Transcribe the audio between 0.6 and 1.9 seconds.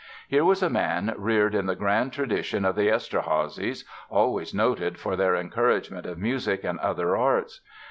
a man reared in the